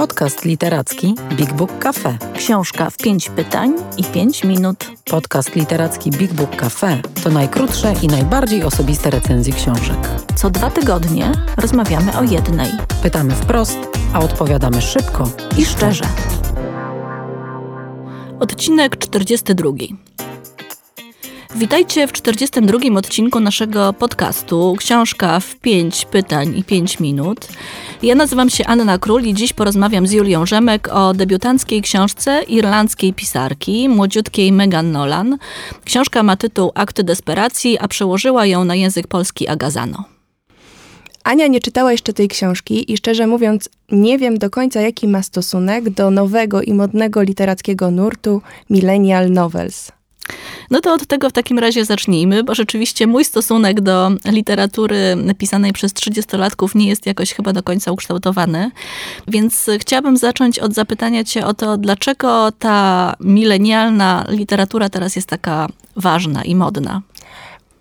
[0.00, 2.18] Podcast literacki Big Book Cafe.
[2.36, 4.90] Książka w pięć pytań i pięć minut.
[5.10, 10.08] Podcast literacki Big Book Cafe to najkrótsze i najbardziej osobiste recenzje książek.
[10.34, 12.70] Co dwa tygodnie rozmawiamy o jednej.
[13.02, 13.78] Pytamy wprost,
[14.12, 16.04] a odpowiadamy szybko I szczerze.
[18.40, 19.72] Odcinek 42.
[21.60, 27.48] Witajcie w 42 odcinku naszego podcastu Książka w 5 pytań i 5 minut.
[28.02, 33.12] Ja nazywam się Anna Król i dziś porozmawiam z Julią Rzemek o debiutanckiej książce irlandzkiej
[33.14, 35.38] pisarki, młodziutkiej Megan Nolan.
[35.84, 40.04] Książka ma tytuł Akty desperacji, a przełożyła ją na język polski Agazano.
[41.24, 45.22] Ania nie czytała jeszcze tej książki i szczerze mówiąc, nie wiem do końca, jaki ma
[45.22, 49.99] stosunek do nowego i modnego literackiego nurtu Millennial Novels.
[50.70, 55.72] No to od tego w takim razie zacznijmy, bo rzeczywiście mój stosunek do literatury pisanej
[55.72, 58.70] przez 30-latków nie jest jakoś chyba do końca ukształtowany.
[59.28, 65.66] Więc chciałabym zacząć od zapytania cię o to, dlaczego ta milenialna literatura teraz jest taka
[65.96, 67.02] ważna i modna.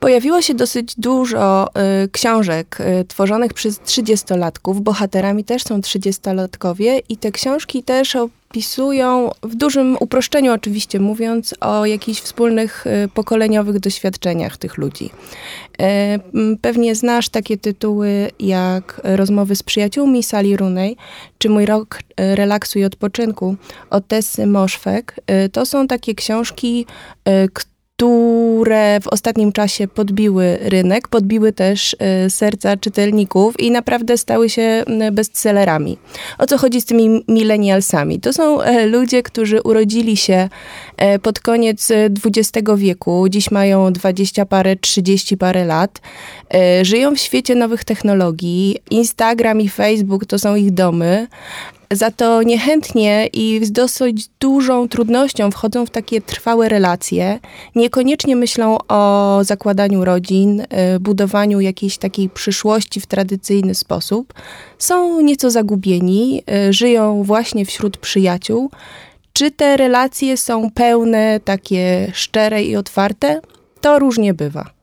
[0.00, 1.68] Pojawiło się dosyć dużo
[2.04, 4.80] y, książek y, tworzonych przez 30-latków.
[4.80, 8.16] Bohaterami też są 30-latkowie i te książki też
[8.50, 15.10] opisują, w dużym uproszczeniu oczywiście mówiąc, o jakichś wspólnych y, pokoleniowych doświadczeniach tych ludzi.
[15.80, 20.96] Y, pewnie znasz takie tytuły jak Rozmowy z przyjaciółmi Sali Runej,
[21.38, 23.56] czy Mój rok y, relaksu i odpoczynku
[23.90, 25.20] od Tessy Moszwek.
[25.52, 26.86] To są takie książki,
[27.52, 27.69] które
[28.00, 34.84] które w ostatnim czasie podbiły rynek, podbiły też y, serca czytelników i naprawdę stały się
[35.12, 35.98] bestsellerami.
[36.38, 38.20] O co chodzi z tymi milenialsami?
[38.20, 40.48] To są e, ludzie, którzy urodzili się
[40.96, 46.00] e, pod koniec XX e, wieku, dziś mają 20 parę, 30 parę lat,
[46.82, 48.78] żyją w świecie nowych technologii.
[48.90, 51.26] Instagram i Facebook to są ich domy,
[51.92, 57.38] za to niechętnie i z dosyć dużą trudnością wchodzą w takie trwałe relacje.
[57.74, 60.66] Niekoniecznie myślą o zakładaniu rodzin, y,
[61.00, 64.34] budowaniu jakiejś takiej przyszłości w tradycyjny sposób.
[64.78, 68.70] Są nieco zagubieni, y, żyją właśnie wśród przyjaciół.
[69.32, 73.40] Czy te relacje są pełne, takie szczere i otwarte?
[73.80, 74.79] To różnie bywa.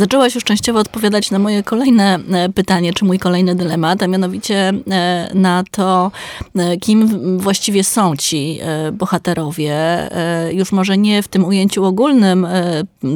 [0.00, 4.72] Zaczęłaś już częściowo odpowiadać na moje kolejne e, pytanie, czy mój kolejny dylemat, a mianowicie
[4.90, 6.12] e, na to,
[6.56, 8.60] e, kim właściwie są ci
[8.92, 9.76] bohaterowie.
[10.52, 12.46] Już może nie w tym ujęciu ogólnym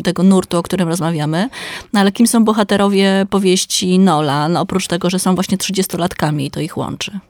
[0.04, 1.48] tego nurtu, o którym rozmawiamy,
[1.92, 6.60] no ale kim są bohaterowie powieści Nolan, oprócz tego, że są właśnie trzydziestolatkami i to
[6.60, 7.20] ich łączy.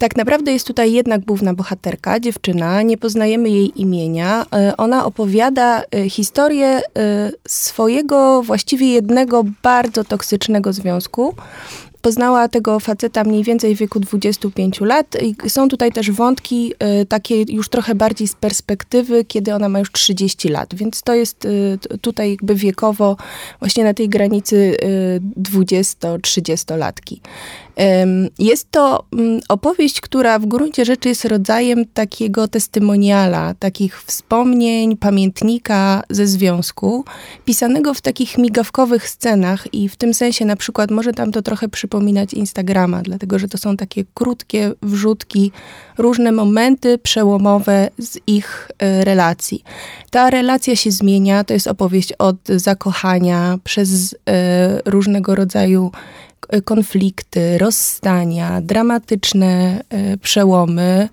[0.00, 4.46] Tak naprawdę jest tutaj jedna główna bohaterka, dziewczyna, nie poznajemy jej imienia.
[4.54, 6.82] E, ona opowiada e, historię e,
[7.48, 11.34] swojego właściwie jednego bardzo toksycznego związku,
[12.02, 15.16] poznała tego faceta mniej więcej w wieku 25 lat.
[15.22, 16.74] I są tutaj też wątki
[17.08, 21.46] takie już trochę bardziej z perspektywy, kiedy ona ma już 30 lat, więc to jest
[22.00, 23.16] tutaj jakby wiekowo
[23.58, 27.20] właśnie na tej granicy y, 20-30 latki.
[28.38, 36.02] Jest to mm, opowieść, która w gruncie rzeczy jest rodzajem takiego testymoniala, takich wspomnień, pamiętnika
[36.10, 37.04] ze związku,
[37.44, 41.68] pisanego w takich migawkowych scenach i w tym sensie na przykład może tam to trochę
[41.68, 45.52] przypominać Instagrama, dlatego że to są takie krótkie wrzutki,
[45.98, 49.64] różne momenty przełomowe z ich e, relacji.
[50.10, 55.90] Ta relacja się zmienia, to jest opowieść od zakochania przez e, różnego rodzaju
[56.64, 61.08] konflikty, rozstania, dramatyczne e, przełomy.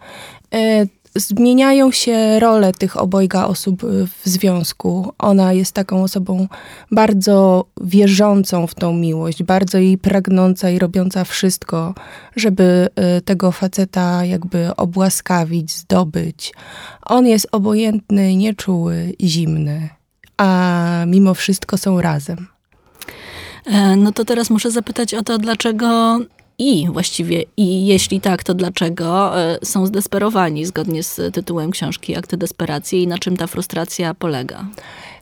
[0.54, 5.14] E, zmieniają się role tych obojga osób w związku.
[5.18, 6.48] Ona jest taką osobą
[6.92, 11.94] bardzo wierzącą w tą miłość, bardzo jej pragnąca i robiąca wszystko,
[12.36, 12.88] żeby
[13.26, 16.54] tego faceta jakby obłaskawić, zdobyć.
[17.06, 19.90] On jest obojętny, nieczuły, zimny,
[20.38, 22.48] a mimo wszystko są razem.
[23.68, 26.20] E, no to teraz muszę zapytać o to, dlaczego
[26.60, 32.38] i właściwie, i jeśli tak, to dlaczego e, są zdesperowani zgodnie z tytułem książki Akty
[32.38, 34.66] Desperacji i na czym ta frustracja polega?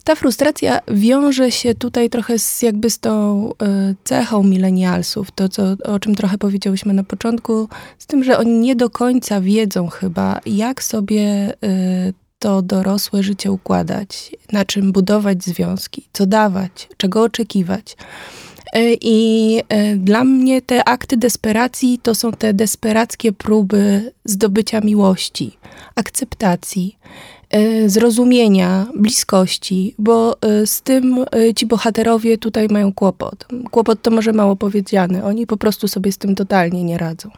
[0.03, 5.63] Ta frustracja wiąże się tutaj trochę z, jakby z tą e, cechą milenialsów, to co,
[5.83, 7.69] o czym trochę powiedziałyśmy na początku,
[7.99, 11.53] z tym, że oni nie do końca wiedzą chyba, jak sobie
[12.45, 17.97] to dorosłe życie układać, na czym budować związki, co dawać, czego oczekiwać.
[18.73, 25.57] E, I e, dla mnie te akty desperacji to są te desperackie próby zdobycia miłości,
[25.95, 26.97] akceptacji,
[27.49, 31.25] e, zrozumienia, bliskości, bo z tym
[31.55, 33.45] ci bohaterowie tutaj mają kłopot.
[33.71, 37.29] Kłopot to może mało powiedziane, oni po prostu sobie z tym totalnie nie radzą.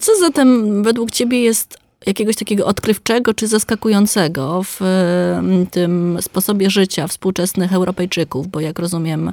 [0.00, 7.06] Co zatem według ciebie jest jakiegoś takiego odkrywczego czy zaskakującego w mm, tym sposobie życia
[7.06, 9.32] współczesnych Europejczyków, bo jak rozumiem,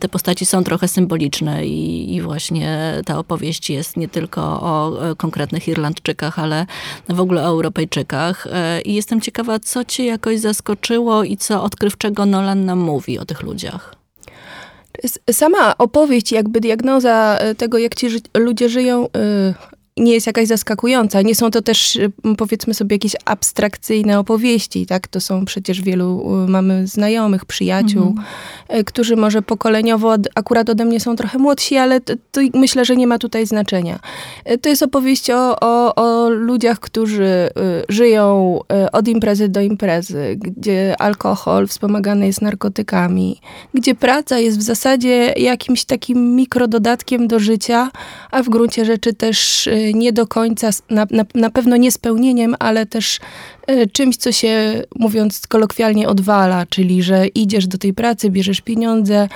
[0.00, 5.68] te postaci są trochę symboliczne i, i właśnie ta opowieść jest nie tylko o konkretnych
[5.68, 6.66] Irlandczykach, ale
[7.08, 8.46] w ogóle o Europejczykach.
[8.52, 13.24] E, I jestem ciekawa, co cię jakoś zaskoczyło i co odkrywczego Nolan nam mówi o
[13.24, 13.94] tych ludziach.
[15.32, 20.48] Sama opowieść, jakby diagnoza e, tego, jak ci ży ludzie żyją, e, nie jest jakaś
[20.48, 21.22] zaskakująca.
[21.22, 25.08] Nie są to też, y, powiedzmy sobie, jakieś abstrakcyjne opowieści, tak?
[25.08, 28.26] To są przecież wielu, y, mamy znajomych, przyjaciół, mhm.
[28.80, 32.96] Y, którzy może pokoleniowo akurat ode mnie są trochę młodsi, ale to, to, myślę, że
[32.96, 33.98] nie ma tutaj znaczenia.
[34.62, 37.50] To jest opowieść o, o, o ludziach, którzy
[37.88, 38.58] żyją
[38.92, 43.40] od imprezy do imprezy, gdzie alkohol wspomagany jest narkotykami,
[43.74, 47.90] gdzie praca jest w zasadzie jakimś takim mikrododatkiem do życia,
[48.30, 52.86] a w gruncie rzeczy też nie do końca, na, na, na pewno nie spełnieniem, ale
[52.86, 53.20] też
[53.66, 59.28] e, czymś, co się, mówiąc kolokwialnie, odwala, czyli że idziesz do tej pracy, bierzesz pieniądze,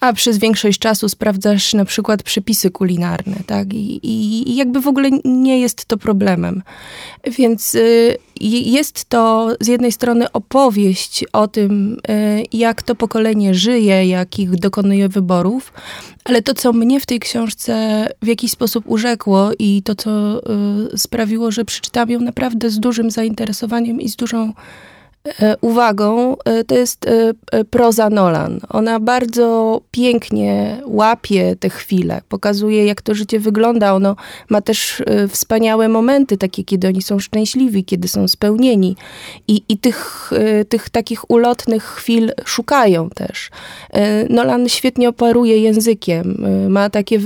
[0.00, 3.74] a przez większość czasu sprawdzasz na przykład przepisy kulinarne, tak?
[3.74, 6.62] I, i, i jakby w ogóle nie jest to problemem.
[7.26, 14.06] Więc y, jest to z jednej strony opowieść o tym, y, jak to pokolenie żyje,
[14.06, 15.72] jakich dokonuje wyborów,
[16.24, 20.40] ale to, co mnie w tej książce w jakiś sposób urzekło i to, co
[20.94, 24.52] y, sprawiło, że przeczytałam ją naprawdę z dużym zainteresowaniem i z dużą
[25.60, 27.06] uwagą, e, to jest
[27.52, 28.60] e, proza Nolan.
[28.68, 33.94] Ona bardzo pięknie łapie te chwile, pokazuje jak to życie wygląda.
[33.94, 34.16] Ono
[34.48, 38.96] ma też wspaniałe momenty, takie kiedy oni są szczęśliwi, kiedy są spełnieni.
[39.48, 40.30] I, i tych,
[40.68, 43.50] tych takich ulotnych chwil szukają też.
[44.30, 47.18] Nolan świetnie operuje językiem, ma taki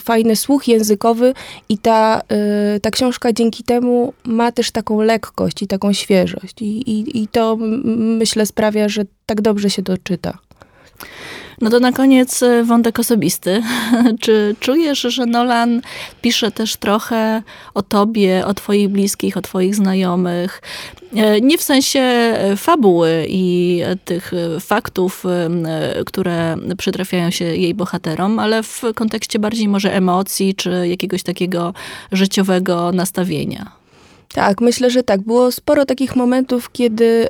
[0.00, 1.34] fajny słuch językowy
[1.68, 2.22] i ta,
[2.82, 6.62] ta książka dzięki temu ma też taką lekkość i taką świeżość.
[6.62, 7.56] I, i, i to
[8.18, 10.38] myślę sprawia, że tak dobrze się to czyta.
[11.60, 13.62] No to na koniec e, wątek osobisty.
[14.22, 15.82] Czy czujesz, że Nolan
[16.22, 17.42] pisze też trochę
[17.74, 20.62] o tobie, o twoich bliskich, o twoich znajomych?
[21.16, 25.24] E, nie w sensie e, fabuły i tych faktów,
[26.06, 31.74] które przytrafiają się jej bohaterom, ale w kontekście bardziej może emocji, czy jakiegoś takiego
[32.12, 33.85] życiowego nastawienia.
[34.34, 35.20] Tak, myślę, że tak.
[35.20, 37.28] Było sporo takich momentów, kiedy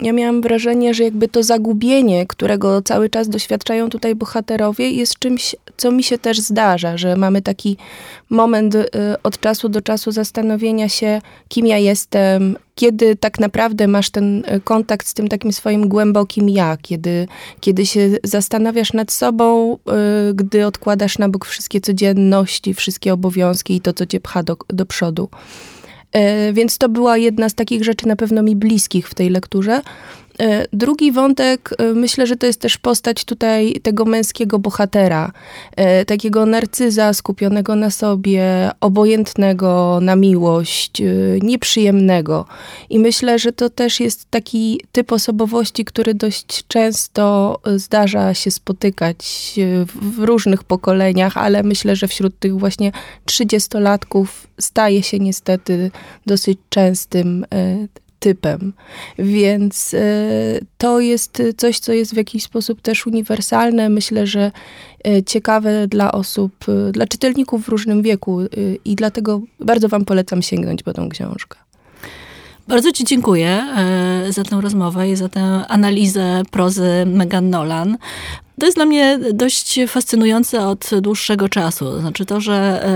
[0.00, 5.56] ja miałam wrażenie, że jakby to zagubienie, którego cały czas doświadczają tutaj bohaterowie, jest czymś,
[5.76, 7.76] co mi się też zdarza, że mamy taki
[8.30, 8.88] moment y,
[9.22, 14.60] od czasu do czasu zastanowienia się, kim ja jestem, kiedy tak naprawdę masz ten y,
[14.60, 17.28] kontakt z tym takim swoim głębokim ja, kiedy,
[17.60, 23.80] kiedy się zastanawiasz nad sobą, y, gdy odkładasz na bok wszystkie codzienności, wszystkie obowiązki i
[23.80, 25.28] to, co cię pcha do, do przodu.
[26.12, 29.82] E, więc to była jedna z takich rzeczy na pewno mi bliskich w tej lekturze.
[30.40, 35.32] E, drugi wątek, e, myślę, że to jest też postać tutaj tego męskiego bohatera,
[36.06, 41.02] takiego narcyza skupionego na sobie, obojętnego na miłość,
[41.42, 42.46] nieprzyjemnego.
[42.90, 49.54] I myślę, że to też jest taki typ osobowości, który dość często zdarza się spotykać
[49.94, 52.92] w różnych pokoleniach, ale myślę, że wśród tych właśnie
[53.24, 55.90] trzydziestolatków staje się niestety
[56.26, 57.86] dosyć częstym e,
[58.20, 58.72] typem.
[59.18, 60.00] Więc e,
[60.78, 63.88] to jest coś, co jest w jakiś sposób też uniwersalne.
[63.88, 64.52] Myślę, że
[65.06, 66.52] e, ciekawe dla osób,
[66.92, 68.40] dla czytelników w różnym wieku
[68.84, 71.69] i dlatego bardzo Wam polecam sięgnąć po tą książkę.
[72.70, 73.66] Bardzo Ci dziękuję
[74.28, 77.98] za tę rozmowę i za tę analizę prozy Megan Nolan.
[78.60, 82.00] To jest dla mnie dość fascynujące od dłuższego czasu.
[82.00, 82.86] Znaczy to, że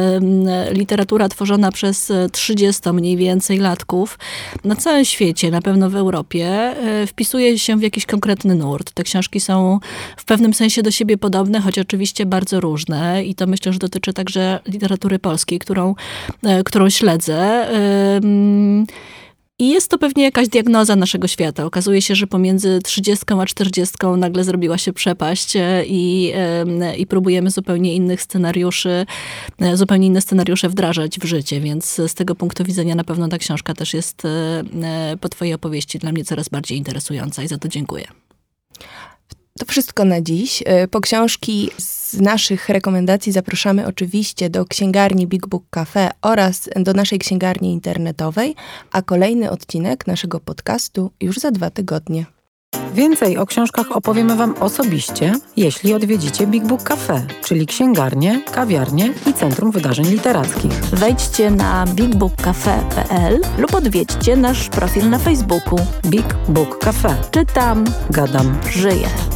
[0.73, 4.19] literatura tworzona przez 30 mniej więcej latków
[4.65, 8.93] na całym świecie, na pewno w Europie, e, wpisuje się w jakiś konkretny nurt.
[8.93, 9.79] Te książki są
[10.17, 14.13] w pewnym sensie do siebie podobne, choć oczywiście bardzo różne i to myślę, że dotyczy
[14.13, 15.95] także literatury polskiej, którą,
[16.43, 17.69] e, którą śledzę.
[19.65, 21.65] I jest to pewnie jakaś diagnoza naszego świata.
[21.65, 26.33] Okazuje się, że pomiędzy 30 a 40 nagle zrobiła się przepaść e, i,
[26.99, 29.07] i próbujemy zupełnie innych scenariuszy,
[29.61, 33.39] e, zupełnie inne scenariusze wdrażać w życie, więc z tego punktu widzenia na pewno ta
[33.39, 37.69] książka też jest e, po twojej opowieści dla mnie coraz bardziej interesująca i za to
[37.69, 38.05] dziękuję.
[39.59, 40.63] To wszystko na dziś.
[40.67, 46.93] E, po książki z naszych rekomendacji zapraszamy oczywiście do księgarni Big Book Cafe oraz do
[46.93, 48.55] naszej księgarni internetowej,
[48.93, 52.27] a kolejny odcinek naszego podcastu już za dwa tygodnie.
[52.95, 59.35] Więcej o książkach opowiemy Wam osobiście, jeśli odwiedzicie Big Book Cafe, czyli księgarnię, kawiarnię i
[59.35, 60.73] Centrum Wydarzeń Literackich.
[60.73, 65.79] Wejdźcie na bigbookcafe.pl lub odwiedźcie nasz profil na Facebooku.
[66.07, 67.17] Big Book Cafe.
[67.31, 68.59] Czytam, Gadam.
[68.71, 69.34] żyję.